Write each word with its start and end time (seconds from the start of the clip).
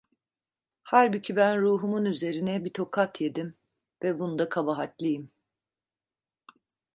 Halbuki 0.83 1.35
ben 1.35 1.61
ruhumun 1.61 2.05
üzerine 2.05 2.65
bir 2.65 2.73
tokat 2.73 3.21
yedim 3.21 3.55
ve 4.03 4.19
bunda 4.19 4.49
kabahatliyim! 4.49 5.31